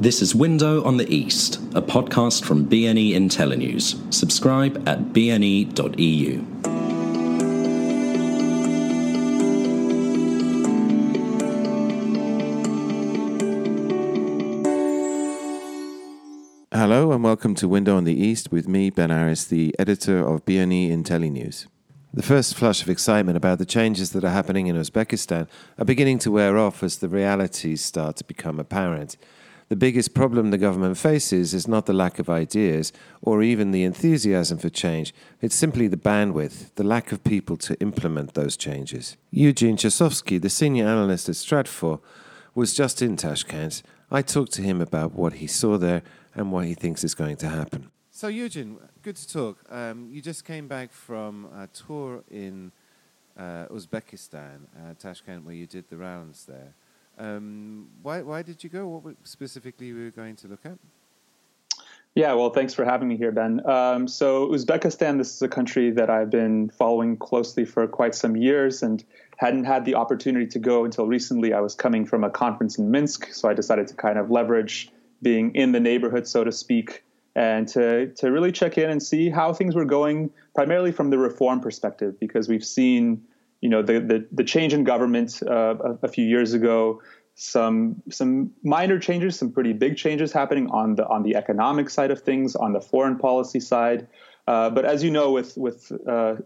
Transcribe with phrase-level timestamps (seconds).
[0.00, 4.14] This is Window on the East, a podcast from BNE IntelliNews.
[4.14, 6.44] Subscribe at bne.eu.
[16.72, 20.44] Hello and welcome to Window on the East with me, Ben Aris, the editor of
[20.44, 21.66] BNE IntelliNews.
[22.14, 26.20] The first flush of excitement about the changes that are happening in Uzbekistan are beginning
[26.20, 29.16] to wear off as the realities start to become apparent.
[29.68, 33.84] The biggest problem the government faces is not the lack of ideas or even the
[33.84, 35.12] enthusiasm for change.
[35.42, 39.18] It's simply the bandwidth, the lack of people to implement those changes.
[39.30, 42.00] Eugene Chausovsky, the senior analyst at Stratfor,
[42.54, 43.82] was just in Tashkent.
[44.10, 46.02] I talked to him about what he saw there
[46.34, 47.90] and what he thinks is going to happen.
[48.10, 49.58] So, Eugene, good to talk.
[49.70, 52.72] Um, you just came back from a tour in
[53.38, 56.72] uh, Uzbekistan, uh, Tashkent, where you did the rounds there.
[57.18, 58.86] Um, why, why did you go?
[58.86, 60.78] What specifically were you going to look at?
[62.14, 63.64] Yeah, well, thanks for having me here, Ben.
[63.68, 68.36] Um, so, Uzbekistan, this is a country that I've been following closely for quite some
[68.36, 69.04] years and
[69.36, 71.52] hadn't had the opportunity to go until recently.
[71.52, 74.90] I was coming from a conference in Minsk, so I decided to kind of leverage
[75.22, 77.04] being in the neighborhood, so to speak,
[77.36, 81.18] and to, to really check in and see how things were going, primarily from the
[81.18, 83.22] reform perspective, because we've seen,
[83.60, 87.02] you know, the, the, the change in government uh, a, a, few years ago,
[87.34, 92.10] some some minor changes, some pretty big changes happening on the on the economic side
[92.10, 94.08] of things, on the foreign policy side.
[94.48, 96.36] Uh, but as you know, with with uh,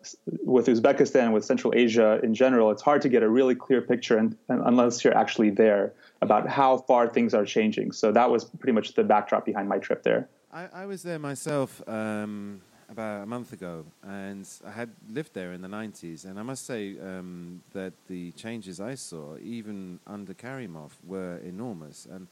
[0.42, 4.18] with Uzbekistan, with Central Asia in general, it's hard to get a really clear picture,
[4.18, 7.92] and, and unless you're actually there, about how far things are changing.
[7.92, 10.28] So that was pretty much the backdrop behind my trip there.
[10.52, 12.60] I, I was there myself um,
[12.92, 16.24] about a month ago, and I had lived there in the 90s.
[16.24, 22.06] And I must say um, that the changes I saw, even under Karimov, were enormous.
[22.10, 22.28] And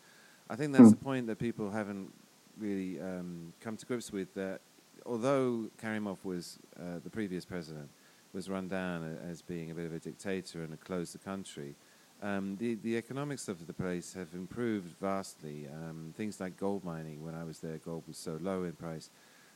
[0.49, 0.99] I think that's mm.
[0.99, 2.13] the point that people haven't
[2.59, 4.33] really um, come to grips with.
[4.35, 4.61] That
[5.07, 7.89] although Karimov was uh, the previous president,
[8.33, 11.75] was run down as being a bit of a dictator and had closed the country.
[12.23, 15.67] Um, the, the economics of the place have improved vastly.
[15.73, 19.11] Um, things like gold mining, when I was there, gold was so low in price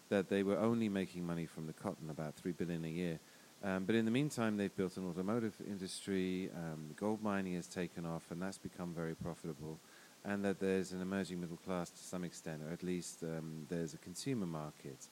[0.09, 3.19] that they were only making money from the cotton, about three billion a year.
[3.63, 6.51] Um, but in the meantime, they've built an automotive industry.
[6.55, 9.79] Um, gold mining has taken off, and that's become very profitable.
[10.25, 13.95] And that there's an emerging middle class to some extent, or at least um, there's
[13.95, 15.09] a consumer market.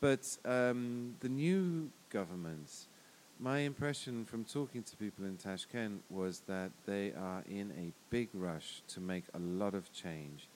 [0.00, 2.70] But um, the new government
[3.40, 8.28] my impression from talking to people in Tashkent was that they are in a big
[8.32, 10.48] rush to make a lot of change.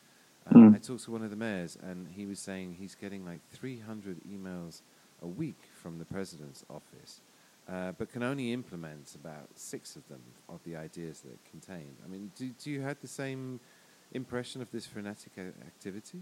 [0.52, 0.74] Mm.
[0.74, 4.20] I talked to one of the mayors, and he was saying he's getting like 300
[4.24, 4.82] emails
[5.22, 7.20] a week from the president's office,
[7.68, 11.96] uh, but can only implement about six of them of the ideas that it contained.
[12.04, 13.60] I mean, do, do you have the same
[14.12, 16.20] impression of this frenetic activity?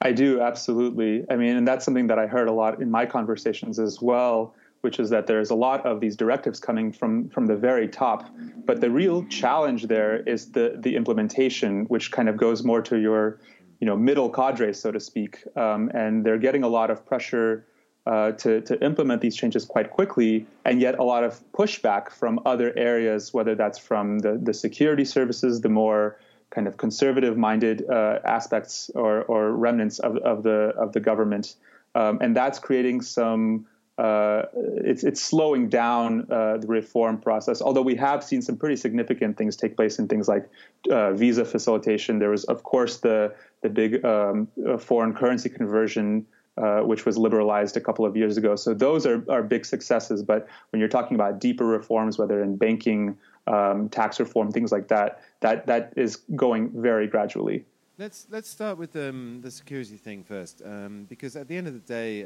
[0.00, 1.24] I do, absolutely.
[1.30, 4.54] I mean, and that's something that I heard a lot in my conversations as well
[4.80, 8.28] which is that there's a lot of these directives coming from from the very top.
[8.64, 12.98] But the real challenge there is the the implementation which kind of goes more to
[12.98, 13.38] your
[13.80, 15.44] you know middle cadre so to speak.
[15.56, 17.66] Um, and they're getting a lot of pressure
[18.06, 22.40] uh, to, to implement these changes quite quickly, and yet a lot of pushback from
[22.46, 27.88] other areas, whether that's from the, the security services, the more kind of conservative minded
[27.88, 31.56] uh, aspects or, or remnants of, of the of the government,
[31.94, 33.66] um, and that's creating some
[34.00, 34.46] uh,
[34.90, 37.60] it's it's slowing down uh, the reform process.
[37.60, 40.48] Although we have seen some pretty significant things take place in things like
[40.90, 42.18] uh, visa facilitation.
[42.18, 47.18] There was, of course, the the big um, uh, foreign currency conversion, uh, which was
[47.18, 48.56] liberalized a couple of years ago.
[48.56, 50.22] So those are are big successes.
[50.22, 53.18] But when you're talking about deeper reforms, whether in banking,
[53.48, 57.66] um, tax reform, things like that, that that is going very gradually.
[57.98, 61.74] Let's let's start with um, the security thing first, um, because at the end of
[61.74, 62.24] the day.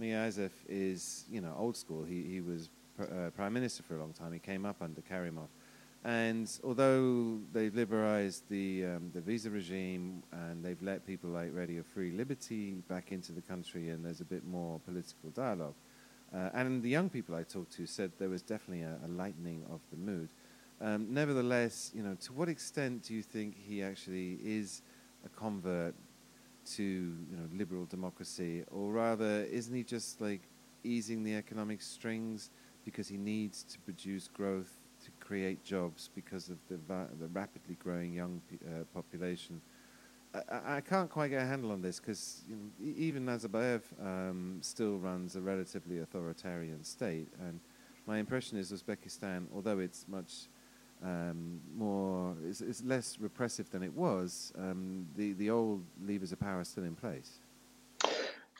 [0.00, 2.04] Mirziyoyev is, you know, old school.
[2.04, 4.32] He, he was pr- uh, prime minister for a long time.
[4.32, 5.48] He came up under Karimov.
[6.04, 11.82] And although they've liberalized the, um, the visa regime and they've let people like Radio
[11.94, 15.74] Free Liberty back into the country and there's a bit more political dialogue,
[16.34, 19.64] uh, and the young people I talked to said there was definitely a, a lightening
[19.70, 20.28] of the mood.
[20.80, 24.82] Um, nevertheless, you know, to what extent do you think he actually is
[25.24, 25.94] a convert
[26.64, 30.42] to you know liberal democracy, or rather, isn't he just like
[30.82, 32.50] easing the economic strings
[32.84, 34.72] because he needs to produce growth
[35.04, 36.78] to create jobs because of the
[37.18, 39.60] the rapidly growing young uh, population?
[40.34, 44.58] I, I, can't quite get a handle on this because you know, even Nazarbayev um,
[44.62, 47.60] still runs a relatively authoritarian state, and
[48.06, 50.48] my impression is Uzbekistan, although it's much
[51.04, 54.52] um, more, it's, it's, less repressive than it was.
[54.58, 57.40] Um, the the old levers of power are still in place.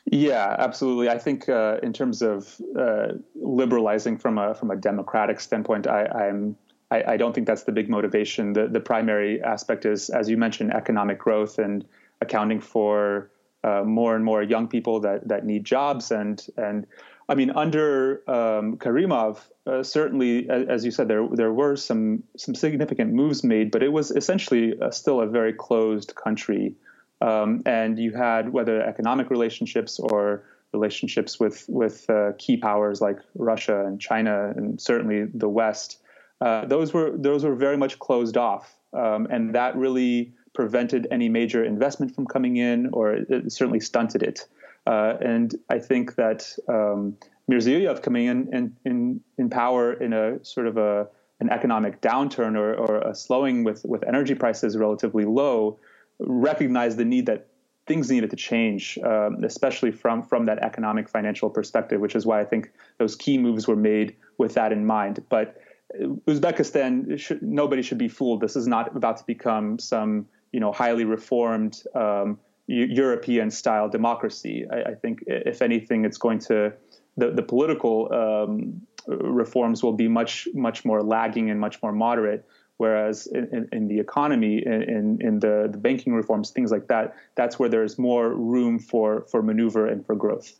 [0.05, 1.09] Yeah, absolutely.
[1.09, 6.05] I think uh, in terms of uh, liberalizing from a from a democratic standpoint, I,
[6.05, 6.55] I'm
[6.91, 8.53] I, I, don't think that's the big motivation.
[8.53, 11.83] The the primary aspect is, as you mentioned, economic growth and
[12.21, 13.31] accounting for
[13.63, 16.85] uh, more and more young people that that need jobs and and
[17.27, 22.23] I mean under um, Karimov uh, certainly as, as, you said there there were some
[22.37, 26.73] some significant moves made but it was essentially uh, still a very closed country
[27.21, 30.43] um, and you had whether economic relationships or
[30.73, 35.99] relationships with with uh, key powers like Russia and China and certainly the West
[36.41, 41.29] uh, those were those were very much closed off um, and that really prevented any
[41.29, 44.47] major investment from coming in, or it certainly stunted it.
[44.85, 47.17] Uh, and I think that um,
[47.49, 51.07] Mirziyoyev coming in, in, in in power in a sort of a
[51.39, 55.79] an economic downturn or, or a slowing with with energy prices relatively low,
[56.19, 57.47] recognized the need that
[57.87, 62.41] things needed to change, um, especially from from that economic financial perspective, which is why
[62.41, 65.23] I think those key moves were made with that in mind.
[65.29, 65.57] But
[65.99, 68.41] Uzbekistan, should, nobody should be fooled.
[68.41, 74.65] This is not about to become some you know highly reformed um, European style democracy.
[74.71, 76.73] I, I, think if anything, it's going to
[77.17, 82.45] the, the political um, reforms will be much much more lagging and much more moderate.
[82.77, 87.15] Whereas in, in, in the economy, in, in the, the banking reforms, things like that,
[87.35, 90.59] that's where there's more room for, for maneuver and for growth.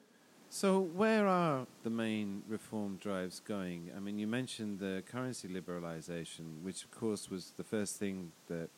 [0.49, 3.91] So, where are the main reform drives going?
[3.95, 8.69] I mean, you mentioned the currency liberalization, which, of course, was the first thing that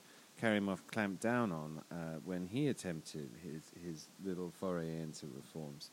[0.42, 5.92] Karimov clamped down on uh, when he attempted his his little foray into reforms,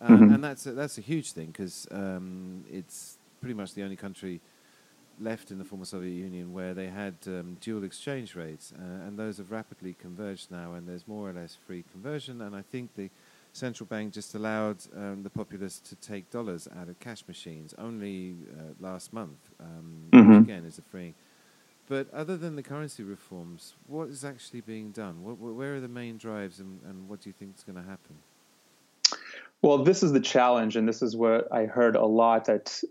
[0.00, 0.34] uh, mm-hmm.
[0.34, 4.40] and that's a, that's a huge thing because um, it's pretty much the only country
[5.20, 9.18] left in the former Soviet Union where they had um, dual exchange rates, uh, and
[9.18, 12.40] those have rapidly converged now, and there's more or less free conversion.
[12.40, 13.10] And I think the
[13.52, 18.36] central bank just allowed um, the populace to take dollars out of cash machines only
[18.58, 20.32] uh, last month, um, mm-hmm.
[20.32, 21.14] again is a freeing.
[21.88, 25.22] But other than the currency reforms, what is actually being done?
[25.22, 27.88] What, where are the main drives, and, and what do you think is going to
[27.88, 28.16] happen?
[29.60, 32.82] Well, this is the challenge, and this is what I heard a lot that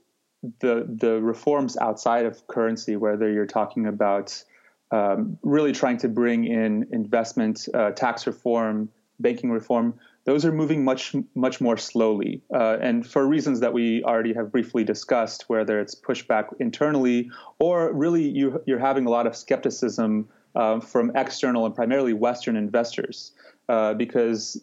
[0.59, 4.43] the the reforms outside of currency, whether you're talking about
[4.91, 8.89] um, really trying to bring in investment, uh, tax reform,
[9.19, 9.93] banking reform,
[10.25, 14.51] those are moving much much more slowly, uh, and for reasons that we already have
[14.51, 17.29] briefly discussed, whether it's pushback internally
[17.59, 22.55] or really you, are having a lot of skepticism uh, from external and primarily Western
[22.55, 23.33] investors,
[23.67, 24.61] uh, because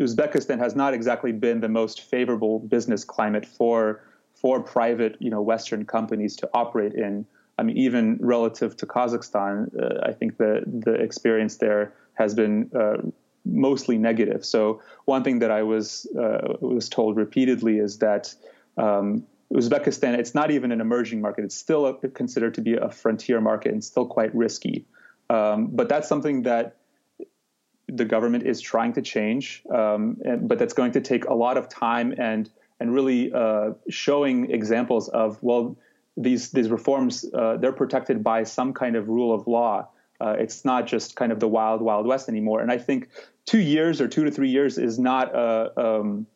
[0.00, 4.02] Uzbekistan has not exactly been the most favorable business climate for
[4.34, 7.26] for private you know Western companies to operate in.
[7.58, 12.70] I mean, even relative to Kazakhstan, uh, I think the the experience there has been
[12.74, 12.98] uh,
[13.46, 14.44] mostly negative.
[14.44, 18.34] So one thing that I was uh, was told repeatedly is that
[18.76, 22.90] um, Uzbekistan it's not even an emerging market; it's still a, considered to be a
[22.90, 24.84] frontier market and still quite risky.
[25.30, 26.76] Um, but that's something that
[27.88, 31.56] the government is trying to change, um, and, but that's going to take a lot
[31.56, 32.50] of time and
[32.80, 35.76] and really uh, showing examples of well
[36.16, 39.88] these these reforms uh, they're protected by some kind of rule of law.
[40.20, 42.60] Uh, it's not just kind of the wild wild west anymore.
[42.60, 43.08] And I think
[43.44, 46.26] two years or two to three years is not a, um,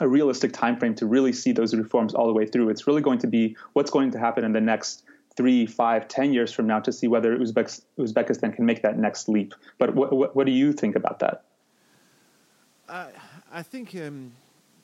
[0.00, 2.68] a realistic time frame to really see those reforms all the way through.
[2.68, 5.04] It's really going to be what's going to happen in the next
[5.36, 9.28] three, five, ten years from now to see whether Uzbek, Uzbekistan can make that next
[9.28, 9.54] leap.
[9.78, 11.44] But what, what, do you think about that?
[12.88, 13.06] Uh,
[13.50, 14.32] I think um,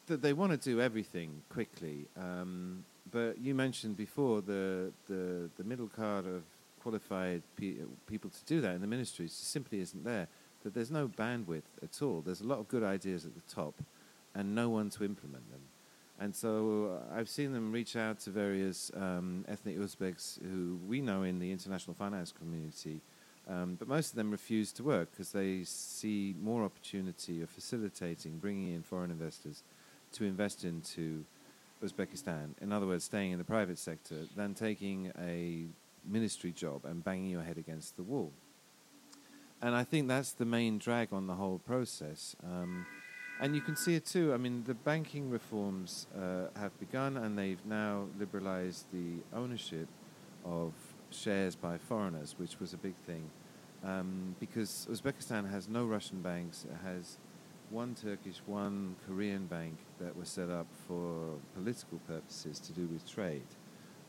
[0.06, 2.06] that they want to do everything quickly.
[2.16, 6.42] Um, but you mentioned before the, the, the middle card of
[6.88, 7.74] qualified pe-
[8.06, 10.26] people to do that in the ministries simply isn't there
[10.64, 12.22] that there's no bandwidth at all.
[12.24, 13.74] There's a lot of good ideas at the top
[14.34, 15.60] and no one to implement them.
[16.18, 21.02] And so uh, I've seen them reach out to various um, ethnic Uzbeks who we
[21.02, 23.00] know in the international finance community,
[23.48, 28.38] um, but most of them refuse to work because they see more opportunity of facilitating,
[28.38, 29.62] bringing in foreign investors
[30.12, 31.24] to invest into
[31.84, 32.54] Uzbekistan.
[32.62, 35.66] In other words, staying in the private sector than taking a
[36.04, 38.32] ministry job and banging your head against the wall
[39.60, 42.36] and I think that's the main drag on the whole process.
[42.44, 42.86] Um,
[43.40, 44.32] and you can see it too.
[44.32, 49.88] I mean, the banking reforms uh, have begun, and they've now liberalised the ownership
[50.44, 50.72] of
[51.10, 53.30] shares by foreigners, which was a big thing.
[53.84, 57.18] Um, because Uzbekistan has no Russian banks, it has
[57.70, 63.08] one Turkish, one Korean bank that was set up for political purposes to do with
[63.08, 63.46] trade.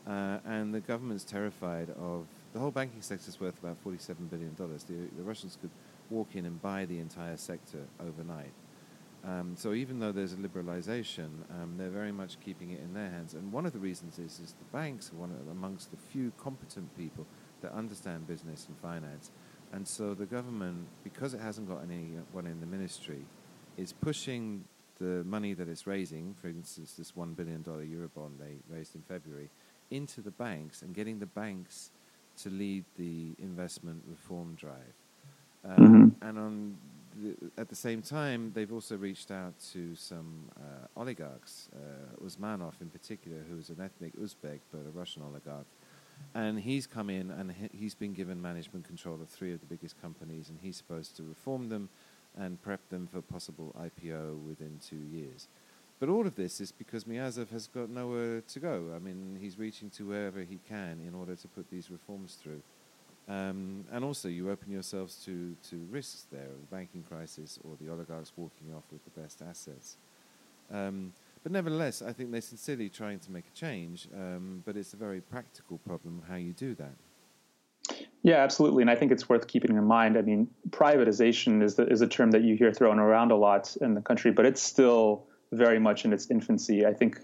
[0.06, 4.54] Uh, and the government's terrified of the whole banking sector is worth about forty-seven billion
[4.54, 4.84] dollars.
[4.84, 5.70] The, the Russians could
[6.08, 8.52] walk in and buy the entire sector overnight.
[9.24, 13.10] Um, so even though there's a liberalization, um, they're very much keeping it in their
[13.10, 13.34] hands.
[13.34, 16.32] And one of the reasons is, is the banks are one of, amongst the few
[16.42, 17.26] competent people
[17.60, 19.30] that understand business and finance.
[19.72, 23.24] And so the government, because it hasn't got anyone in the ministry,
[23.76, 24.64] is pushing
[24.98, 29.48] the money that it's raising, for instance, this $1 billion Eurobond they raised in February,
[29.90, 31.90] into the banks and getting the banks
[32.42, 34.94] to lead the investment reform drive.
[35.64, 36.28] Um, mm-hmm.
[36.28, 36.76] And on
[37.20, 42.80] the, at the same time, they've also reached out to some uh, oligarchs, uh, Usmanov
[42.80, 45.66] in particular, who is an ethnic Uzbek but a Russian oligarch.
[46.34, 49.66] And he's come in and he, he's been given management control of three of the
[49.66, 51.88] biggest companies, and he's supposed to reform them
[52.38, 55.48] and prep them for possible IPO within two years.
[56.00, 58.90] But all of this is because Mirziyoyev has got nowhere to go.
[58.96, 62.62] I mean, he's reaching to wherever he can in order to put these reforms through.
[63.28, 67.92] Um, and also, you open yourselves to, to risks there the banking crisis or the
[67.92, 69.98] oligarchs walking off with the best assets.
[70.72, 74.94] Um, but nevertheless, I think they're sincerely trying to make a change, um, but it's
[74.94, 76.94] a very practical problem how you do that.
[78.22, 80.16] Yeah, absolutely, and I think it's worth keeping in mind.
[80.16, 83.76] I mean, privatization is the, is a term that you hear thrown around a lot
[83.80, 86.86] in the country, but it's still very much in its infancy.
[86.86, 87.20] I think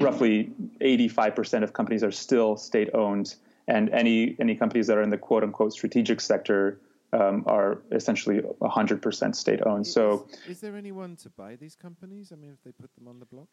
[0.00, 3.34] roughly 85% of companies are still state owned,
[3.68, 6.80] and any any companies that are in the quote unquote strategic sector
[7.12, 9.86] um, are essentially 100% state owned.
[9.86, 12.32] So, is there anyone to buy these companies?
[12.32, 13.48] I mean, if they put them on the block.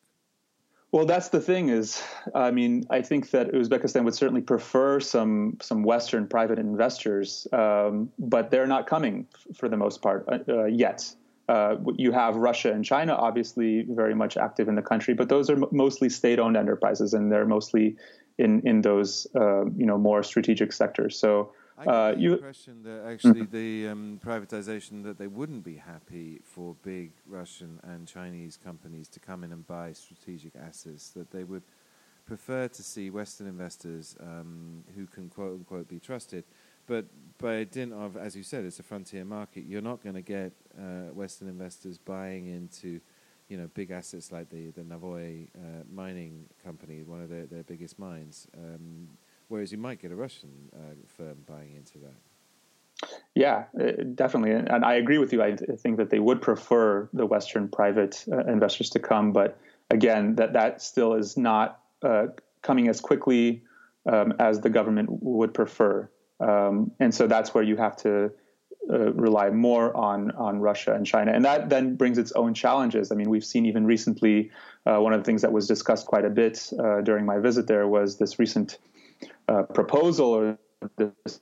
[0.92, 2.04] Well, that's the thing is,
[2.36, 8.12] I mean, I think that Uzbekistan would certainly prefer some some Western private investors, um,
[8.20, 11.12] but they're not coming f- for the most part uh, uh, yet.
[11.50, 15.50] Uh, you have Russia and China, obviously very much active in the country, but those
[15.50, 17.98] are m- mostly state-owned enterprises, and they're mostly
[18.38, 21.20] in in those uh, you know more strategic sectors.
[21.20, 23.58] So uh, you, impression that actually mm-hmm.
[23.58, 29.20] the um, privatization that they wouldn't be happy for big Russian and Chinese companies to
[29.20, 31.10] come in and buy strategic assets.
[31.10, 31.64] That they would
[32.26, 36.44] prefer to see Western investors um, who can quote unquote be trusted.
[36.86, 37.06] But
[37.38, 39.64] by dint of, as you said, it's a frontier market.
[39.66, 43.00] You're not going to get uh, Western investors buying into,
[43.48, 47.64] you know, big assets like the the Navoy uh, mining company, one of their, their
[47.64, 48.48] biggest mines.
[48.58, 49.10] Um,
[49.48, 53.10] whereas you might get a Russian uh, firm buying into that.
[53.36, 55.44] Yeah, uh, definitely, and I agree with you.
[55.44, 59.58] I think that they would prefer the Western private uh, investors to come, but
[59.90, 61.80] again, that that still is not
[62.62, 63.64] coming as quickly
[64.12, 68.32] um, as the government would prefer, um, and so that's where you have to
[68.90, 73.12] uh, rely more on on Russia and China, and that then brings its own challenges.
[73.12, 74.52] I mean, we've seen even recently
[74.86, 77.68] uh, one of the things that was discussed quite a bit uh, during my visit
[77.68, 78.80] there was this recent
[79.48, 80.58] uh, proposal or
[80.98, 81.40] this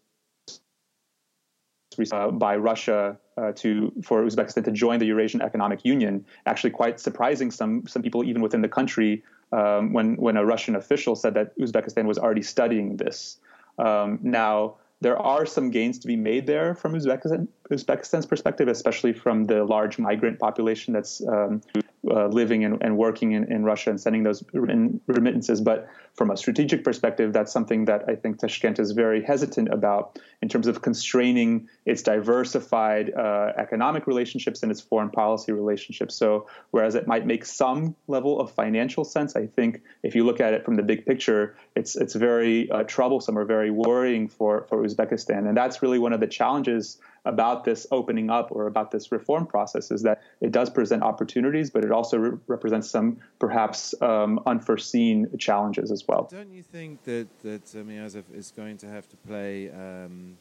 [2.11, 3.17] uh, by Russia
[3.55, 6.23] to for Uzbekistan to join the Eurasian Economic Union.
[6.45, 10.75] Actually, quite surprising some some people even within the country um, when when a Russian
[10.75, 13.39] official said that Uzbekistan was already studying this.
[13.79, 19.13] Um, now there are some gains to be made there from Uzbekistan, Uzbekistan's perspective, especially
[19.13, 21.61] from the large migrant population that's um,
[22.09, 25.61] uh, living and, and working in, in, Russia and sending those remittances.
[25.61, 30.19] But from a strategic perspective, that's something that I think Tashkent is very hesitant about
[30.41, 36.15] in terms of constraining its diversified uh, economic relationships and its foreign policy relationships.
[36.15, 40.39] So, whereas it might make some level of financial sense, I think if you look
[40.41, 44.65] at it from the big picture, it's it's very uh, troublesome or very worrying for
[44.69, 48.91] for Uzbekistan, and that's really one of the challenges about this opening up or about
[48.91, 53.17] this reform process is that it does present opportunities, but it also re- represents some
[53.39, 56.27] perhaps um, unforeseen challenges as well.
[56.31, 60.37] Don't you think that that Mirziyoyev is going to have to play um,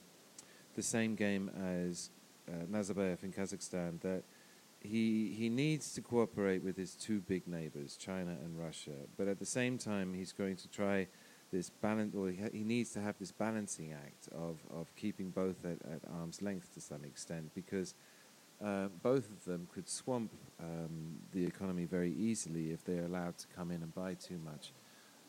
[0.75, 1.51] the same game
[1.87, 2.11] as
[2.49, 4.01] uh, Nazarbayev in Kazakhstan?
[4.01, 4.23] That
[4.81, 9.39] he he needs to cooperate with his two big neighbors, China and Russia, but at
[9.39, 11.09] the same time he's going to try
[11.53, 15.79] this balance, or he, needs to have this balancing act of, of keeping both at,
[15.93, 17.95] at arm's length to some extent, because
[18.65, 20.31] uh, both of them could swamp
[20.61, 24.73] um, the economy very easily if they're allowed to come in and buy too much.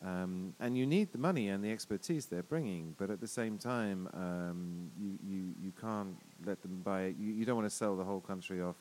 [0.04, 3.56] Um, and you need the money and the expertise they're bringing, but at the same
[3.56, 7.16] time, um, you, you, you can't let them buy it.
[7.18, 8.76] You, you don't want to sell the whole country off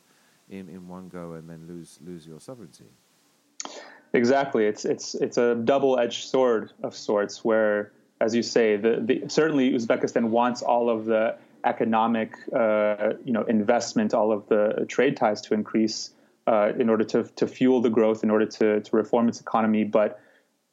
[0.49, 2.85] in, in one go and then lose, lose your sovereignty.
[4.13, 4.65] Exactly.
[4.65, 7.45] It's it's it's a double-edged sword of sorts.
[7.45, 13.31] Where, as you say, the, the certainly Uzbekistan wants all of the economic, uh, you
[13.31, 16.11] know, investment, all of the trade ties to increase
[16.47, 19.85] uh, in order to to fuel the growth, in order to to reform its economy.
[19.85, 20.19] But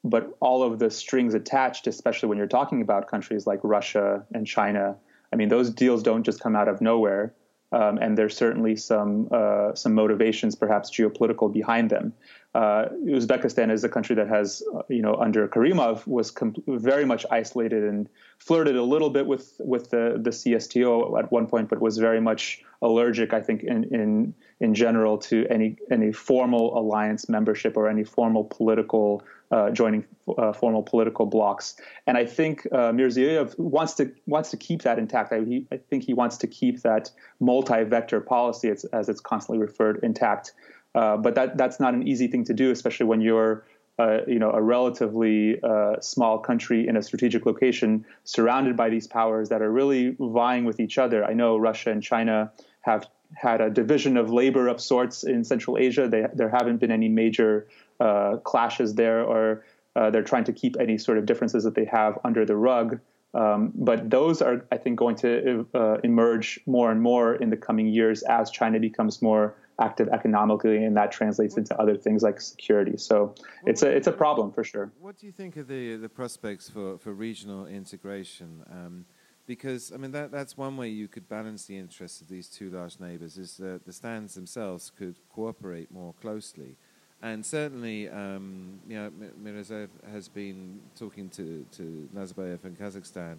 [0.03, 4.47] but all of the strings attached, especially when you're talking about countries like Russia and
[4.47, 4.97] China.
[5.33, 7.35] I mean, those deals don't just come out of nowhere.
[7.71, 12.15] Um, and there's certainly some uh, some motivations, perhaps geopolitical, behind them.
[12.55, 16.33] Uh, Uzbekistan is a country that has, uh, you know, under Karimov was
[16.67, 21.47] very much isolated and flirted a little bit with with the the CSTO at one
[21.47, 26.11] point, but was very much allergic, I think, in in in general to any any
[26.11, 30.05] formal alliance membership or any formal political uh, joining
[30.37, 31.77] uh, formal political blocs.
[32.07, 35.33] And I think uh, Mirziyoyev wants to wants to keep that intact.
[35.33, 40.01] I, he, I think he wants to keep that multi-vector policy, as it's constantly referred,
[40.03, 40.53] intact.
[40.99, 43.65] Uh, but that that's not an easy thing to do, especially when you're
[44.01, 49.07] uh, you know a relatively uh, small country in a strategic location, surrounded by these
[49.07, 51.25] powers that are really vying with each other.
[51.25, 52.51] I know Russia and China
[52.81, 56.09] have had a division of labor of sorts in Central Asia.
[56.09, 57.69] They, there haven't been any major
[58.01, 59.65] uh, clashes there, or
[59.95, 62.99] uh, they're trying to keep any sort of differences that they have under the rug.
[63.35, 65.67] Um, but those are, I think, going to
[66.03, 70.97] emerge more and more in the coming years as China becomes more active economically, and
[70.97, 72.97] that translates into other things like security.
[72.97, 74.91] So it's a it's a problem for sure.
[75.01, 78.65] What do you think of the the prospects for, for regional integration?
[78.71, 79.05] Um,
[79.47, 82.71] because I mean that that's one way you could balance the interests of these two
[82.71, 86.77] large neighbours is that the stands themselves could cooperate more closely,
[87.23, 89.11] and certainly um, you know
[89.43, 93.39] Mirziyoyev has been talking to to Nazarbayev in Kazakhstan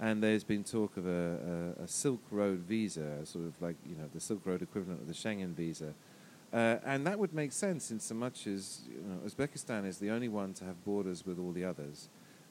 [0.00, 3.94] and there's been talk of a, a, a, Silk Road visa, sort of like you
[3.94, 5.94] know the Silk Road equivalent of the Schengen visa,
[6.52, 10.10] uh, and that would make sense in so much as you know, Uzbekistan is the
[10.10, 12.08] only one to have borders with all the others,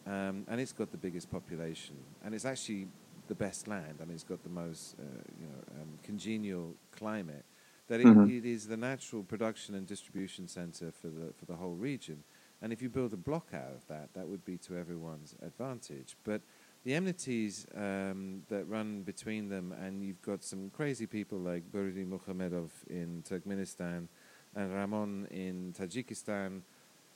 [0.07, 2.87] um, and it's got the biggest population, and it's actually
[3.27, 3.99] the best land.
[4.01, 5.03] I mean, it's got the most uh,
[5.39, 7.45] you know um, congenial climate.
[7.87, 8.37] That it, mm-hmm.
[8.37, 12.23] it is the natural production and distribution center for the for the whole region,
[12.61, 16.15] and if you build a block out of that, that would be to everyone's advantage.
[16.23, 16.41] But
[16.83, 22.69] the enmities um, that run between them, and you've got some crazy people like Berdimuhamedov
[22.89, 24.07] in Turkmenistan
[24.55, 26.61] and Rahmon in Tajikistan.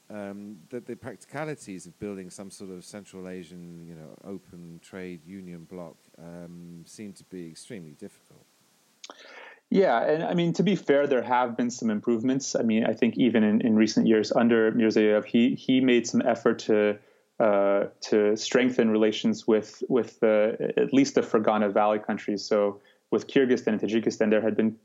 [0.08, 5.26] Um, that the practicalities of building some sort of Central Asian, you know, open trade
[5.26, 8.46] union bloc um, seem to be extremely difficult.
[9.72, 12.56] Yeah, and I mean to be fair, there have been some improvements.
[12.56, 16.22] I mean, I think even in, in recent years under Mirziyoyev, he he made some
[16.22, 17.00] effort to
[17.40, 22.44] uh, to strengthen relations with with the, at least the Fergana Valley countries.
[22.44, 22.80] So
[23.12, 24.76] with Kyrgyzstan and Tajikistan, there had been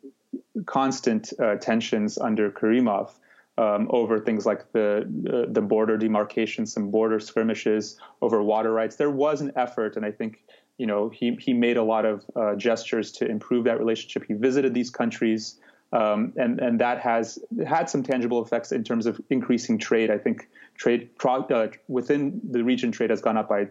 [0.66, 3.12] constant uh, tensions under Karimov
[3.58, 8.96] um, over things like the uh, the border demarcation, some border skirmishes over water rights.
[8.96, 10.44] There was an effort, and I think
[10.78, 14.24] you know he he made a lot of uh, gestures to improve that relationship.
[14.26, 15.60] He visited these countries.
[15.92, 20.10] Um, and and that has had some tangible effects in terms of increasing trade.
[20.10, 23.68] I think trade uh, within the region trade has gone up by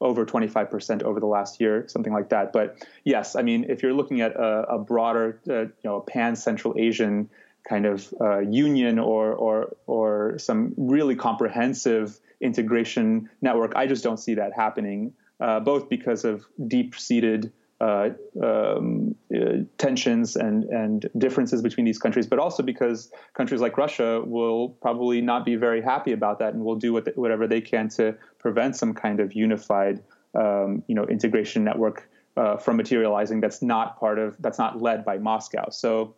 [0.00, 2.52] over 25% over the last year, something like that.
[2.52, 6.36] But yes, I mean, if you're looking at a, a broader, uh, you know, pan
[6.36, 7.28] Central Asian
[7.68, 14.18] kind of uh, union or, or, or some really comprehensive integration network, I just don't
[14.18, 18.10] see that happening, uh, both because of deep seated uh,
[18.42, 24.20] um, uh, tensions and and differences between these countries, but also because countries like Russia
[24.24, 27.60] will probably not be very happy about that and will do what the, whatever they
[27.60, 30.02] can to prevent some kind of unified,
[30.34, 33.40] um, you know, integration network uh, from materializing.
[33.40, 35.70] That's not part of that's not led by Moscow.
[35.70, 36.16] So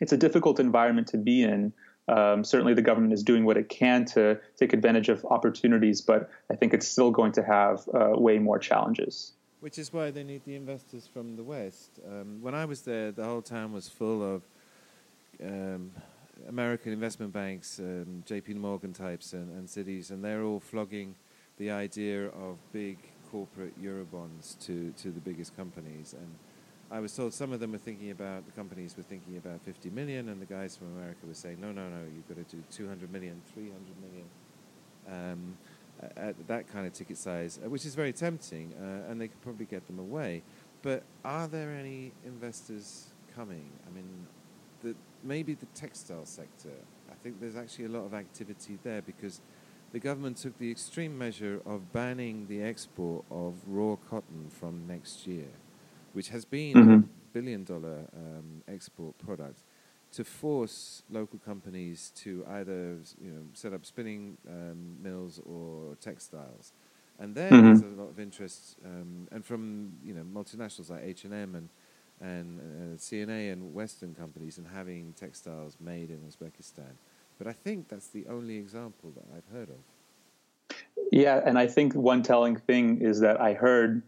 [0.00, 1.72] it's a difficult environment to be in.
[2.06, 6.30] Um, certainly, the government is doing what it can to take advantage of opportunities, but
[6.52, 9.32] I think it's still going to have uh, way more challenges
[9.64, 11.98] which is why they need the investors from the West.
[12.06, 14.42] Um, when I was there, the whole town was full of
[15.42, 15.90] um,
[16.46, 18.52] American investment banks, um, J.P.
[18.52, 21.14] Morgan types, and, and cities, and they're all flogging
[21.56, 22.98] the idea of big
[23.30, 26.12] corporate eurobonds to, to the biggest companies.
[26.12, 26.34] And
[26.90, 29.88] I was told some of them were thinking about the companies were thinking about 50
[29.88, 32.62] million, and the guys from America were saying, no, no, no, you've got to do
[32.70, 34.26] 200 million, 300 million.
[35.32, 35.56] Um,
[36.28, 39.42] at that kind of ticket size, uh, which is very tempting, uh, and they could
[39.42, 40.42] probably get them away.
[40.82, 43.70] But are there any investors coming?
[43.86, 44.26] I mean,
[44.82, 46.70] the, maybe the textile sector.
[47.10, 49.40] I think there's actually a lot of activity there because
[49.92, 55.26] the government took the extreme measure of banning the export of raw cotton from next
[55.26, 55.48] year,
[56.12, 56.92] which has been mm-hmm.
[56.92, 59.60] a billion dollar um, export product
[60.14, 66.72] to force local companies to either you know set up spinning um, mills or textiles,
[67.18, 67.66] and there mm-hmm.
[67.66, 71.54] there's a lot of interest, um, and from you know multinationals like H and M
[71.54, 71.68] and
[72.20, 76.94] and uh, C&A and Western companies, and having textiles made in Uzbekistan.
[77.38, 80.76] But I think that's the only example that I've heard of.
[81.10, 84.02] Yeah, and I think one telling thing is that I heard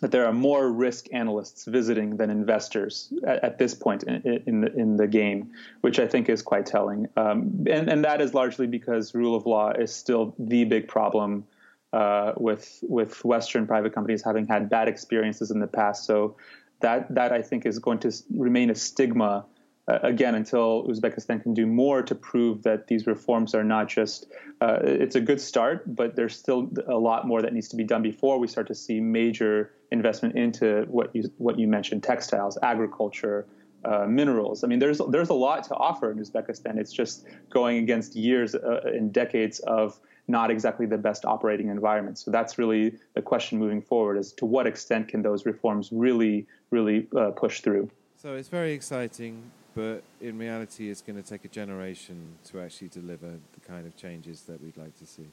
[0.00, 4.60] that there are more risk analysts visiting than investors at, at this point in, in,
[4.60, 7.08] the, in the game, which I think is quite telling.
[7.16, 11.44] Um, and, and that is largely because rule of law is still the big problem
[11.92, 16.04] uh, with with Western private companies having had bad experiences in the past.
[16.04, 16.36] So
[16.80, 19.46] that that I think is going to remain a stigma
[19.88, 24.26] uh, again until Uzbekistan can do more to prove that these reforms are not just.
[24.60, 27.84] Uh, it's a good start, but there's still a lot more that needs to be
[27.84, 32.58] done before we start to see major investment into what you what you mentioned: textiles,
[32.62, 33.46] agriculture.
[33.84, 34.64] Uh, minerals.
[34.64, 36.78] I mean, there's there's a lot to offer in Uzbekistan.
[36.78, 42.18] It's just going against years uh, and decades of not exactly the best operating environment.
[42.18, 46.44] So that's really the question moving forward: is to what extent can those reforms really,
[46.70, 47.88] really uh, push through?
[48.20, 49.42] So it's very exciting,
[49.76, 53.96] but in reality, it's going to take a generation to actually deliver the kind of
[53.96, 55.28] changes that we'd like to see.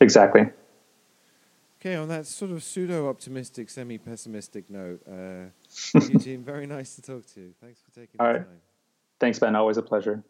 [0.00, 0.48] Exactly.
[1.80, 7.40] Okay, on that sort of pseudo-optimistic, semi-pessimistic note, uh, Eugene, very nice to talk to
[7.40, 7.54] you.
[7.60, 8.38] Thanks for taking All the right.
[8.40, 8.60] time.
[9.20, 9.54] Thanks, Ben.
[9.54, 10.24] Always a pleasure.